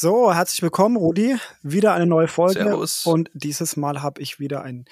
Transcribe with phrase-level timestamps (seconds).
[0.00, 1.36] So, herzlich willkommen, Rudi.
[1.62, 2.60] Wieder eine neue Folge.
[2.62, 3.04] Servus.
[3.04, 4.84] Und dieses Mal habe ich wieder ein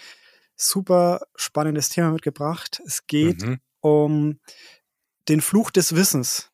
[0.57, 2.83] super spannendes Thema mitgebracht.
[2.85, 3.61] Es geht Mhm.
[3.81, 4.41] um
[5.29, 6.51] den Fluch des Wissens.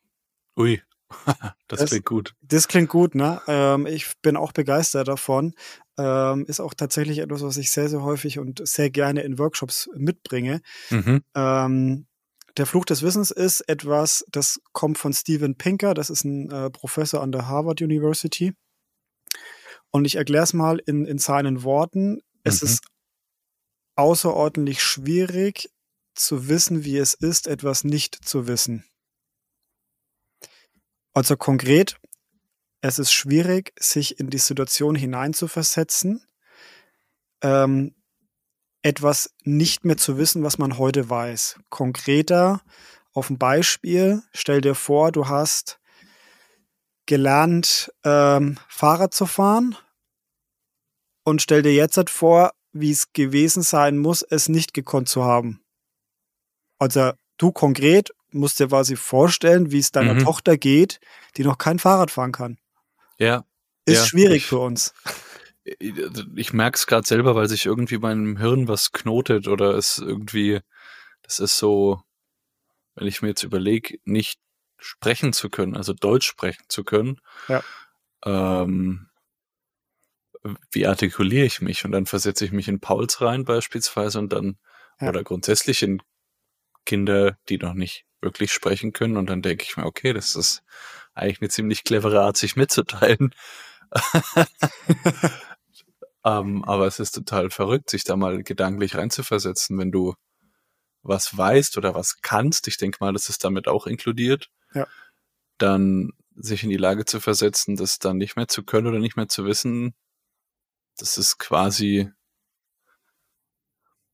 [0.55, 0.83] Ui,
[1.67, 2.35] das, Das- klingt gut.
[2.43, 3.41] Das klingt gut, ne?
[3.47, 5.55] Ähm, ich bin auch begeistert davon.
[5.97, 9.89] Ähm, ist auch tatsächlich etwas, was ich sehr, sehr häufig und sehr gerne in Workshops
[9.95, 10.61] mitbringe.
[10.91, 11.23] Mhm.
[11.33, 12.05] Ähm,
[12.57, 16.69] der Fluch des Wissens ist etwas, das kommt von Steven Pinker, das ist ein äh,
[16.69, 18.53] Professor an der Harvard University.
[19.89, 22.21] Und ich erkläre es mal in, in seinen Worten.
[22.43, 22.67] Es Mhm.
[22.67, 22.85] ist
[23.95, 25.69] außerordentlich schwierig
[26.15, 28.85] zu wissen, wie es ist, etwas nicht zu wissen.
[31.13, 31.99] Also konkret,
[32.81, 36.25] es ist schwierig, sich in die Situation hineinzuversetzen,
[37.41, 37.95] ähm,
[38.83, 41.57] etwas nicht mehr zu wissen, was man heute weiß.
[41.69, 42.61] Konkreter,
[43.13, 45.79] auf ein Beispiel, stell dir vor, du hast
[47.05, 49.75] gelernt, ähm, Fahrrad zu fahren
[51.23, 55.23] und stell dir jetzt halt vor, wie es gewesen sein muss, es nicht gekonnt zu
[55.23, 55.61] haben.
[56.79, 60.19] Also du konkret musst dir quasi vorstellen, wie es deiner Mhm.
[60.23, 60.99] Tochter geht,
[61.37, 62.57] die noch kein Fahrrad fahren kann.
[63.17, 63.45] Ja,
[63.85, 64.93] Ist Ja, schwierig ich- für uns.
[65.63, 65.93] Ich,
[66.35, 70.59] ich merke es gerade selber, weil sich irgendwie meinem Hirn was knotet oder es irgendwie,
[71.21, 72.01] das ist so,
[72.95, 74.39] wenn ich mir jetzt überlege, nicht
[74.77, 77.63] sprechen zu können, also Deutsch sprechen zu können, Ja.
[78.25, 79.09] ähm,
[80.71, 81.85] wie artikuliere ich mich?
[81.85, 84.57] Und dann versetze ich mich in Pauls rein beispielsweise und dann,
[84.99, 85.09] Ja.
[85.09, 86.01] oder grundsätzlich in
[86.85, 90.63] Kinder, die noch nicht wirklich sprechen können und dann denke ich mir, okay, das ist
[91.13, 93.33] eigentlich eine ziemlich clevere Art, sich mitzuteilen.
[96.25, 100.15] ähm, aber es ist total verrückt, sich da mal gedanklich reinzuversetzen, wenn du
[101.01, 102.67] was weißt oder was kannst.
[102.67, 104.49] Ich denke mal, das ist damit auch inkludiert.
[104.73, 104.87] Ja.
[105.57, 109.17] Dann sich in die Lage zu versetzen, das dann nicht mehr zu können oder nicht
[109.17, 109.93] mehr zu wissen,
[110.97, 112.11] das ist quasi,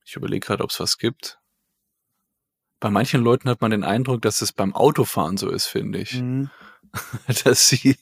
[0.04, 1.38] ich überlege gerade, ob es was gibt.
[2.78, 6.14] Bei manchen Leuten hat man den Eindruck, dass es beim Autofahren so ist, finde ich.
[6.14, 6.50] Mhm.
[7.44, 7.96] Dass sie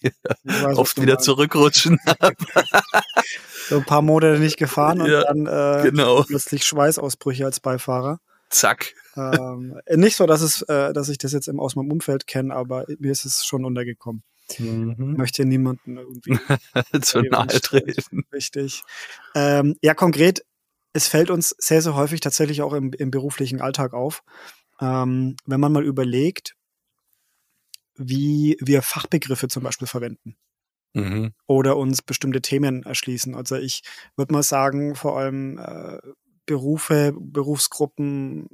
[0.44, 1.24] weiß, oft wieder meinst.
[1.26, 1.98] zurückrutschen.
[3.68, 6.22] So ein paar Monate nicht gefahren und Ja, dann äh, genau.
[6.22, 8.18] plötzlich Schweißausbrüche als Beifahrer.
[8.48, 8.94] Zack.
[9.14, 12.54] ähm, nicht so, dass es, äh, dass ich das jetzt im, aus meinem Umfeld kenne,
[12.54, 14.22] aber mir ist es schon untergekommen.
[14.58, 15.16] Mhm.
[15.18, 16.38] möchte niemanden irgendwie
[17.02, 18.24] Zu nahe treten.
[18.32, 18.82] Richtig.
[19.34, 20.42] Ähm, ja, konkret,
[20.94, 24.22] es fällt uns sehr, sehr häufig tatsächlich auch im, im beruflichen Alltag auf,
[24.80, 26.54] ähm, wenn man mal überlegt,
[27.98, 30.36] wie wir Fachbegriffe zum Beispiel verwenden
[30.94, 31.32] Mhm.
[31.46, 33.34] oder uns bestimmte Themen erschließen.
[33.34, 33.82] Also ich
[34.16, 35.98] würde mal sagen, vor allem äh,
[36.46, 38.48] Berufe, Berufsgruppen,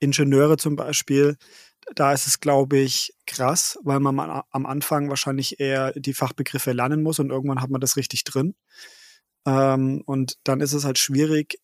[0.00, 1.36] Ingenieure zum Beispiel,
[1.94, 4.18] da ist es, glaube ich, krass, weil man
[4.50, 8.54] am- Anfang wahrscheinlich eher die Fachbegriffe lernen muss und irgendwann hat man das richtig drin.
[9.46, 11.58] Ähm, und dann ist es halt schwierig,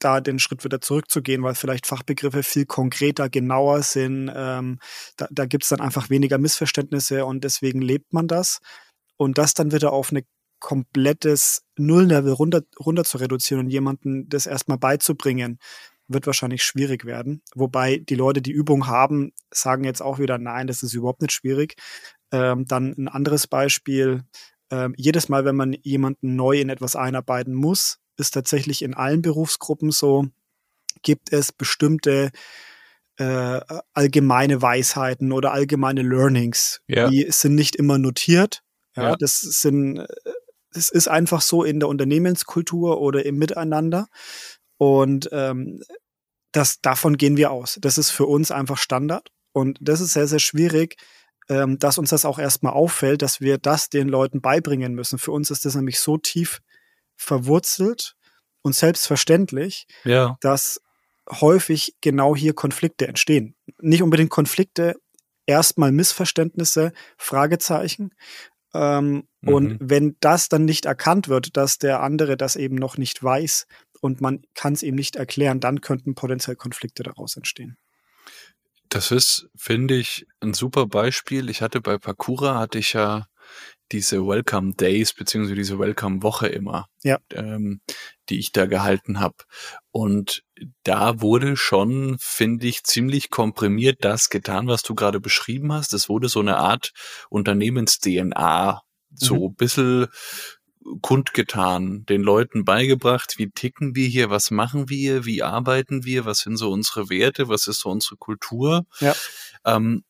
[0.00, 4.30] da den Schritt wieder zurückzugehen, weil vielleicht Fachbegriffe viel konkreter, genauer sind.
[4.34, 4.78] Ähm,
[5.16, 8.60] da da gibt es dann einfach weniger Missverständnisse und deswegen lebt man das.
[9.16, 10.24] Und das dann wieder auf eine
[10.60, 15.58] komplettes Nulllevel runter, runter zu reduzieren und jemandem das erstmal beizubringen,
[16.06, 17.42] wird wahrscheinlich schwierig werden.
[17.54, 21.32] Wobei die Leute, die Übung haben, sagen jetzt auch wieder, nein, das ist überhaupt nicht
[21.32, 21.74] schwierig.
[22.32, 24.24] Ähm, dann ein anderes Beispiel.
[24.70, 29.22] Ähm, jedes Mal, wenn man jemanden neu in etwas einarbeiten muss, ist tatsächlich in allen
[29.22, 30.26] Berufsgruppen so,
[31.02, 32.30] gibt es bestimmte
[33.16, 33.60] äh,
[33.92, 36.80] allgemeine Weisheiten oder allgemeine Learnings.
[36.86, 37.08] Ja.
[37.08, 38.62] Die sind nicht immer notiert.
[38.96, 39.16] Ja, Ja.
[39.16, 40.06] das sind, äh,
[40.72, 44.08] das ist einfach so in der Unternehmenskultur oder im Miteinander.
[44.78, 45.82] Und ähm,
[46.52, 47.78] das, davon gehen wir aus.
[47.80, 49.30] Das ist für uns einfach Standard.
[49.52, 50.96] Und das ist sehr, sehr schwierig,
[51.48, 55.18] ähm, dass uns das auch erstmal auffällt, dass wir das den Leuten beibringen müssen.
[55.18, 56.60] Für uns ist das nämlich so tief
[57.20, 58.14] verwurzelt
[58.62, 60.36] und selbstverständlich, Ja.
[60.40, 60.80] dass
[61.30, 63.54] häufig genau hier Konflikte entstehen.
[63.80, 64.96] Nicht unbedingt Konflikte,
[65.46, 68.10] erstmal Missverständnisse, Fragezeichen.
[68.74, 69.54] Ähm, Mhm.
[69.54, 73.66] Und wenn das dann nicht erkannt wird, dass der andere das eben noch nicht weiß
[74.02, 77.78] und man kann es ihm nicht erklären, dann könnten potenziell Konflikte daraus entstehen.
[78.90, 81.48] Das ist, finde ich, ein super Beispiel.
[81.48, 83.26] Ich hatte bei Pakura hatte ich ja
[83.92, 87.18] diese Welcome Days beziehungsweise diese Welcome Woche immer, Ja.
[87.32, 87.80] ähm,
[88.28, 89.36] die ich da gehalten habe.
[89.90, 90.42] Und
[90.84, 95.92] da wurde schon, finde ich, ziemlich komprimiert das getan, was du gerade beschrieben hast.
[95.94, 96.92] Es wurde so eine Art
[97.30, 98.82] Unternehmens-DNA,
[99.14, 100.06] so ein bisschen
[101.02, 106.38] kundgetan, den Leuten beigebracht, wie ticken wir hier, was machen wir, wie arbeiten wir, was
[106.38, 108.86] sind so unsere Werte, was ist so unsere Kultur.
[109.00, 109.14] Ja.
[109.64, 110.04] Ähm,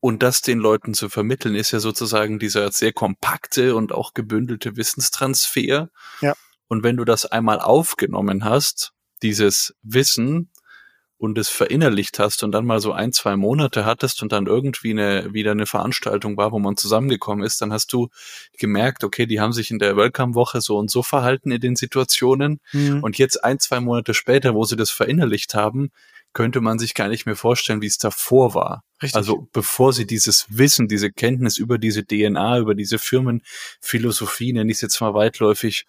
[0.00, 4.76] und das den Leuten zu vermitteln, ist ja sozusagen dieser sehr kompakte und auch gebündelte
[4.76, 5.90] Wissenstransfer.
[6.20, 6.34] Ja.
[6.68, 8.92] Und wenn du das einmal aufgenommen hast,
[9.22, 10.50] dieses Wissen,
[11.20, 14.92] und es verinnerlicht hast und dann mal so ein, zwei Monate hattest und dann irgendwie
[14.92, 18.08] eine, wieder eine Veranstaltung war, wo man zusammengekommen ist, dann hast du
[18.56, 22.60] gemerkt, okay, die haben sich in der Welcome-Woche so und so verhalten in den Situationen.
[22.72, 23.04] Mhm.
[23.04, 25.90] Und jetzt ein, zwei Monate später, wo sie das verinnerlicht haben,
[26.32, 28.84] könnte man sich gar nicht mehr vorstellen, wie es davor war.
[29.02, 29.16] Richtig.
[29.16, 34.76] Also bevor sie dieses Wissen, diese Kenntnis über diese DNA, über diese Firmenphilosophie, nenne ich
[34.76, 35.86] es jetzt mal weitläufig,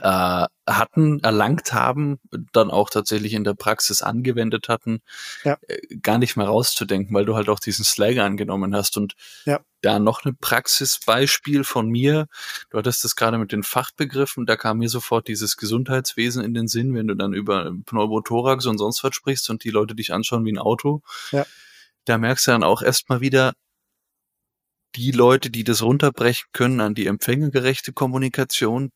[0.00, 2.18] äh, hatten, erlangt haben,
[2.52, 5.02] dann auch tatsächlich in der Praxis angewendet hatten,
[5.44, 5.58] ja.
[5.68, 8.96] äh, gar nicht mehr rauszudenken, weil du halt auch diesen Slag angenommen hast.
[8.96, 9.60] Und ja.
[9.82, 12.26] da noch ein Praxisbeispiel von mir.
[12.70, 16.68] Du hattest das gerade mit den Fachbegriffen, da kam mir sofort dieses Gesundheitswesen in den
[16.68, 20.44] Sinn, wenn du dann über Pneumothorax und sonst was sprichst und die Leute dich anschauen
[20.44, 21.02] wie ein Auto.
[21.32, 21.44] Ja.
[22.04, 23.52] Da merkst du dann auch erstmal wieder,
[24.94, 28.90] die Leute, die das runterbrechen können an die empfängergerechte Kommunikation,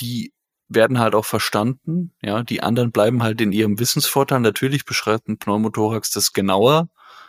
[0.00, 0.32] die
[0.68, 2.12] werden halt auch verstanden.
[2.22, 4.40] Ja, die anderen bleiben halt in ihrem Wissensvorteil.
[4.40, 6.88] Natürlich beschreibt ein Pneumothorax das genauer,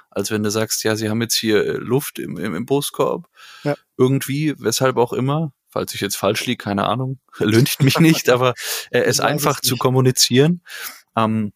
[0.10, 3.28] als wenn du sagst, ja, sie haben jetzt hier äh, Luft im, im, im Brustkorb.
[3.63, 3.75] Ja.
[3.98, 5.54] Irgendwie, weshalb auch immer.
[5.69, 8.54] Falls ich jetzt falsch liege, keine Ahnung, lüncht mich nicht, aber
[8.89, 10.63] äh, es einfach zu kommunizieren.
[11.16, 11.51] Ähm,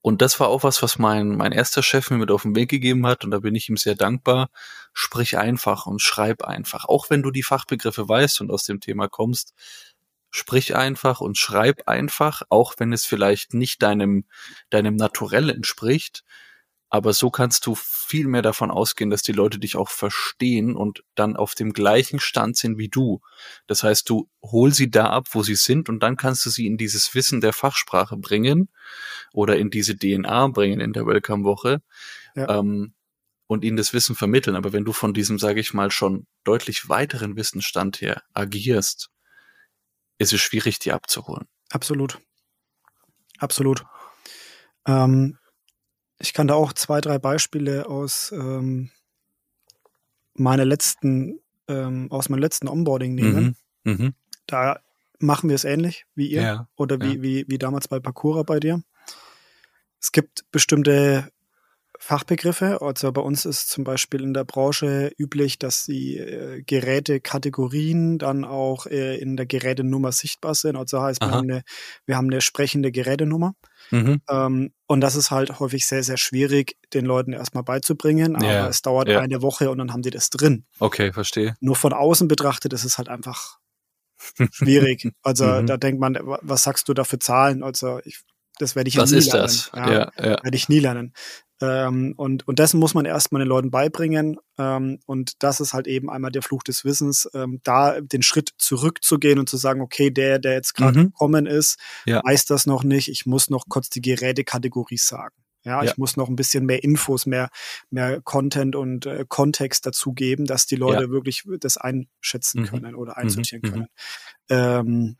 [0.00, 2.70] und das war auch was, was mein, mein erster Chef mir mit auf den Weg
[2.70, 3.24] gegeben hat.
[3.24, 4.50] Und da bin ich ihm sehr dankbar.
[4.92, 6.84] Sprich einfach und schreib einfach.
[6.84, 9.52] Auch wenn du die Fachbegriffe weißt und aus dem Thema kommst,
[10.30, 14.24] sprich einfach und schreib einfach, auch wenn es vielleicht nicht deinem,
[14.70, 16.24] deinem Naturell entspricht.
[16.88, 21.02] Aber so kannst du viel mehr davon ausgehen, dass die Leute dich auch verstehen und
[21.16, 23.20] dann auf dem gleichen Stand sind wie du.
[23.66, 26.66] Das heißt, du hol sie da ab, wo sie sind und dann kannst du sie
[26.66, 28.68] in dieses Wissen der Fachsprache bringen
[29.32, 31.82] oder in diese DNA bringen in der Welcome-Woche
[32.36, 32.58] ja.
[32.58, 32.94] ähm,
[33.48, 34.54] und ihnen das Wissen vermitteln.
[34.54, 39.10] Aber wenn du von diesem, sage ich mal, schon deutlich weiteren Wissensstand her agierst,
[40.18, 41.46] ist es schwierig, die abzuholen.
[41.70, 42.18] Absolut.
[43.38, 43.84] Absolut.
[44.86, 45.38] Ähm,
[46.18, 48.90] ich kann da auch zwei, drei Beispiele aus ähm,
[50.34, 53.56] meiner letzten, ähm, aus meinem letzten Onboarding nehmen.
[53.84, 53.92] Mhm.
[53.92, 54.14] Mhm.
[54.46, 54.80] Da
[55.18, 57.22] machen wir es ähnlich wie ihr ja, oder wie, ja.
[57.22, 58.82] wie, wie damals bei Parkour bei dir.
[60.00, 61.30] Es gibt bestimmte
[61.98, 62.82] Fachbegriffe.
[62.82, 68.44] Also bei uns ist zum Beispiel in der Branche üblich, dass die äh, Gerätekategorien dann
[68.44, 70.76] auch äh, in der Gerätenummer sichtbar sind.
[70.76, 71.62] Also heißt, wir haben, eine,
[72.04, 73.54] wir haben eine sprechende Gerätenummer.
[73.90, 74.20] Mhm.
[74.28, 78.36] Ähm, und das ist halt häufig sehr, sehr schwierig, den Leuten erstmal beizubringen.
[78.36, 79.20] Aber ja, es dauert ja.
[79.20, 80.64] eine Woche und dann haben die das drin.
[80.78, 81.56] Okay, verstehe.
[81.60, 83.58] Nur von außen betrachtet ist es halt einfach
[84.50, 85.10] schwierig.
[85.22, 85.66] Also mhm.
[85.66, 87.62] da denkt man, was sagst du da für Zahlen?
[87.62, 88.22] Also ich
[88.58, 89.42] das werde ich Was nie ist lernen.
[89.42, 89.70] das?
[89.74, 90.42] Ja, ja, ja.
[90.42, 91.12] Werde ich nie lernen.
[91.60, 94.38] Ähm, und, und das muss man erstmal den Leuten beibringen.
[94.58, 98.50] Ähm, und das ist halt eben einmal der Fluch des Wissens, ähm, da den Schritt
[98.58, 101.04] zurückzugehen und zu sagen, okay, der, der jetzt gerade mhm.
[101.06, 102.22] gekommen ist, ja.
[102.24, 103.08] weiß das noch nicht.
[103.08, 105.34] Ich muss noch kurz die Gerätekategorie sagen.
[105.64, 107.50] Ja, ja, ich muss noch ein bisschen mehr Infos, mehr,
[107.90, 111.10] mehr Content und äh, Kontext dazu geben, dass die Leute ja.
[111.10, 112.66] wirklich das einschätzen mhm.
[112.66, 113.22] können oder mhm.
[113.22, 113.72] einsortieren mhm.
[113.72, 113.86] können.
[114.48, 115.16] Ähm,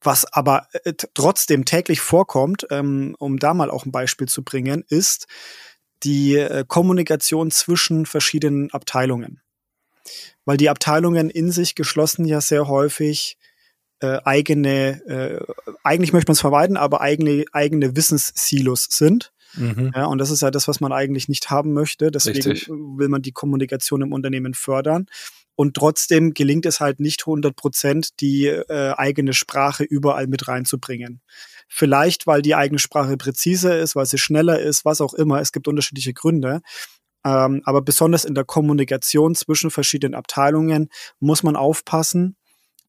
[0.00, 4.84] was aber äh, trotzdem täglich vorkommt, ähm, um da mal auch ein Beispiel zu bringen,
[4.88, 5.26] ist
[6.02, 9.40] die äh, Kommunikation zwischen verschiedenen Abteilungen.
[10.44, 13.36] Weil die Abteilungen in sich geschlossen ja sehr häufig
[14.00, 15.52] äh, eigene, äh,
[15.82, 19.32] eigentlich möchte man es vermeiden, aber eigene, eigene Wissenssilos sind.
[19.54, 19.92] Mhm.
[19.94, 22.10] Ja, und das ist ja das, was man eigentlich nicht haben möchte.
[22.10, 22.68] Deswegen Richtig.
[22.68, 25.06] will man die Kommunikation im Unternehmen fördern.
[25.56, 31.22] Und trotzdem gelingt es halt nicht 100 Prozent, die äh, eigene Sprache überall mit reinzubringen.
[31.66, 35.40] Vielleicht, weil die eigene Sprache präziser ist, weil sie schneller ist, was auch immer.
[35.40, 36.60] Es gibt unterschiedliche Gründe.
[37.24, 42.36] Ähm, aber besonders in der Kommunikation zwischen verschiedenen Abteilungen muss man aufpassen,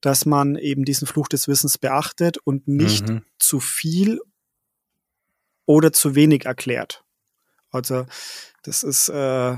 [0.02, 3.24] dass man eben diesen Fluch des Wissens beachtet und nicht mhm.
[3.40, 4.20] zu viel
[5.66, 7.04] oder zu wenig erklärt.
[7.72, 8.06] Also
[8.64, 9.58] das ist äh,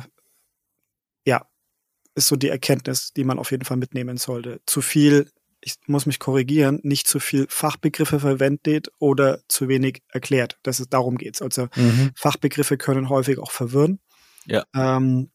[2.20, 4.62] ist so die Erkenntnis, die man auf jeden Fall mitnehmen sollte.
[4.66, 10.60] Zu viel, ich muss mich korrigieren, nicht zu viel Fachbegriffe verwendet oder zu wenig erklärt.
[10.64, 11.42] Das ist, darum geht's.
[11.42, 12.12] Also mhm.
[12.16, 14.00] Fachbegriffe können häufig auch verwirren.
[14.46, 14.66] Ja.
[14.76, 15.32] Ähm,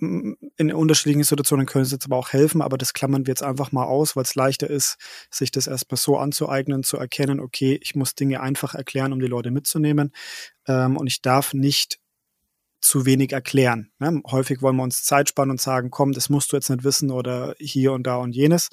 [0.00, 3.72] in unterschiedlichen Situationen können sie jetzt aber auch helfen, aber das klammern wir jetzt einfach
[3.72, 4.96] mal aus, weil es leichter ist,
[5.30, 9.26] sich das erstmal so anzueignen, zu erkennen, okay, ich muss Dinge einfach erklären, um die
[9.26, 10.12] Leute mitzunehmen.
[10.66, 12.00] Ähm, und ich darf nicht
[12.84, 13.90] zu wenig erklären.
[13.98, 14.20] Ne?
[14.30, 17.10] Häufig wollen wir uns Zeit spannen und sagen, komm, das musst du jetzt nicht wissen
[17.10, 18.68] oder hier und da und jenes.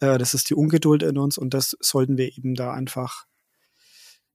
[0.00, 3.26] Äh, das ist die Ungeduld in uns und das sollten wir eben da einfach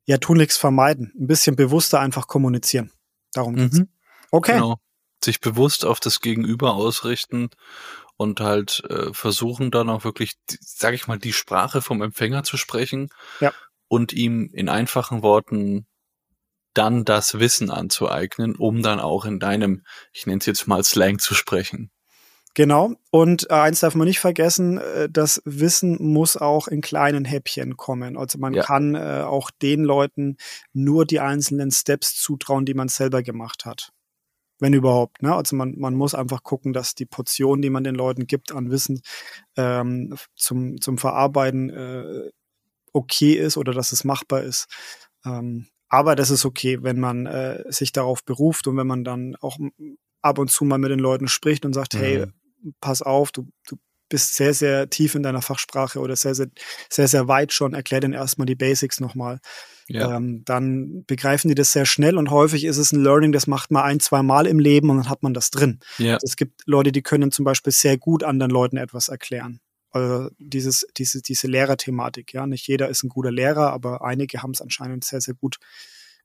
[0.05, 1.12] ja tunlichst vermeiden.
[1.20, 2.91] Ein bisschen bewusster einfach kommunizieren.
[3.34, 3.79] Darum geht's.
[3.79, 3.89] Mhm.
[4.32, 4.53] Okay.
[4.53, 4.77] Genau.
[5.24, 7.50] Sich bewusst auf das Gegenüber ausrichten
[8.17, 12.58] und halt äh, versuchen dann auch wirklich, sage ich mal, die Sprache vom Empfänger zu
[12.58, 13.51] sprechen Ja.
[13.88, 15.88] und ihm in einfachen Worten
[16.77, 21.20] dann das Wissen anzueignen, um dann auch in deinem, ich nenne es jetzt mal Slang
[21.20, 21.91] zu sprechen.
[22.55, 22.94] Genau.
[23.12, 27.75] Und äh, eins darf man nicht vergessen, äh, das Wissen muss auch in kleinen Häppchen
[27.75, 28.17] kommen.
[28.17, 28.63] Also man Ja.
[28.63, 30.38] kann äh, auch den Leuten
[30.72, 33.91] nur die einzelnen Steps zutrauen, die man selber gemacht hat.
[34.58, 35.22] Wenn überhaupt.
[35.22, 35.36] Ne?
[35.36, 38.72] Also man, man muss einfach gucken, dass die Portion, die man den Leuten gibt an
[38.72, 39.01] Wissen
[39.58, 42.32] ähm, zum, zum Verarbeiten äh,
[42.94, 44.67] okay ist oder dass es machbar ist.
[45.25, 49.36] Ähm, aber das ist okay, wenn man äh, sich darauf beruft und wenn man dann
[49.42, 49.58] auch
[50.22, 52.25] ab und zu mal mit den Leuten spricht und sagt, hey,
[52.82, 53.77] pass auf, du, du
[54.10, 56.48] bist sehr, sehr tief in deiner Fachsprache oder sehr, sehr,
[56.89, 59.39] sehr, sehr weit schon, erklär denen erstmal die Basics nochmal.
[59.88, 60.15] Ja.
[60.15, 63.72] Ähm, dann begreifen die das sehr schnell und häufig ist es ein Learning, das macht
[63.72, 65.80] man ein, zwei Mal im Leben und dann hat man das drin.
[65.98, 66.15] ja.
[66.15, 69.60] Also es gibt Leute, die können zum Beispiel sehr gut anderen Leuten etwas erklären.
[69.96, 72.46] Also dieses, diese, diese Lehrerthematik, ja.
[72.46, 75.58] Nicht jeder ist ein guter Lehrer, aber einige haben es anscheinend sehr, sehr gut,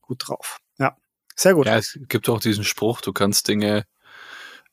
[0.00, 0.58] gut drauf.
[0.78, 0.96] Ja.
[1.36, 1.66] Sehr gut.
[1.66, 3.84] Ja, es gibt auch diesen Spruch, du kannst Dinge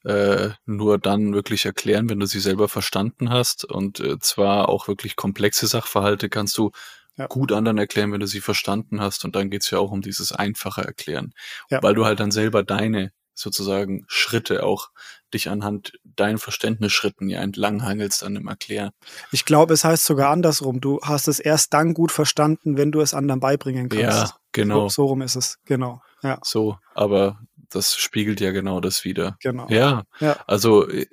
[0.04, 3.66] äh, nur dann wirklich erklären, wenn du sie selber verstanden hast.
[3.66, 6.72] Und äh, zwar auch wirklich komplexe Sachverhalte kannst du
[7.18, 7.28] Ja.
[7.28, 9.26] gut anderen erklären, wenn du sie verstanden hast.
[9.26, 11.34] Und dann geht's ja auch um dieses einfache Erklären.
[11.70, 11.82] Ja.
[11.84, 14.90] Weil du halt dann selber deine sozusagen Schritte auch
[15.34, 18.92] dich anhand deinen Verständnisschritten ja entlanghangelst an dem Erklären.
[19.32, 20.80] Ich glaube, es heißt sogar andersrum.
[20.82, 24.04] Du hast es erst dann gut verstanden, wenn du es anderen beibringen kannst.
[24.04, 24.88] Ja, genau.
[24.90, 25.58] So, so rum ist es.
[25.66, 26.02] Genau.
[26.24, 27.40] Ja, So, aber
[27.70, 29.38] das spiegelt ja genau das wieder.
[29.42, 29.68] genau.
[29.70, 30.38] Ja, Ja.
[30.48, 31.06] also äh,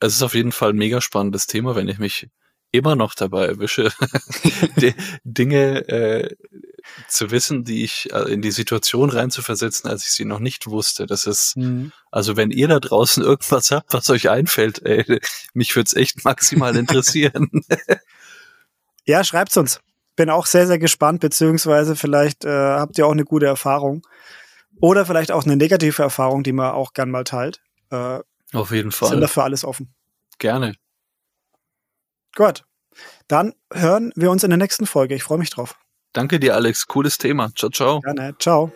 [0.00, 2.28] es ist auf jeden Fall ein mega spannendes Thema, wenn ich mich
[2.72, 3.92] immer noch dabei erwische,
[5.24, 6.36] Dinge äh,
[7.08, 11.06] zu wissen, die ich äh, in die Situation reinzuversetzen, als ich sie noch nicht wusste.
[11.06, 11.92] Das ist, Mhm.
[12.10, 15.20] also wenn ihr da draußen irgendwas habt, was euch einfällt, ey,
[15.54, 17.48] mich würde es echt maximal interessieren.
[19.06, 19.80] Ja, schreibt's uns.
[20.14, 24.06] Bin auch sehr, sehr gespannt, beziehungsweise vielleicht äh, habt ihr auch eine gute Erfahrung.
[24.80, 27.60] Oder vielleicht auch eine negative Erfahrung, die man auch gern mal teilt.
[27.90, 28.20] Äh,
[28.52, 29.18] auf jeden sind Fall.
[29.20, 29.92] dafür alles offen.
[30.38, 30.74] Gerne.
[32.36, 32.64] Gut.
[33.26, 35.14] Dann hören wir uns in der nächsten Folge.
[35.14, 35.76] Ich freue mich drauf.
[36.12, 36.86] Danke dir, Alex.
[36.86, 37.50] Cooles Thema.
[37.54, 38.00] Ciao, ciao.
[38.00, 38.34] Gerne.
[38.38, 38.72] Ciao.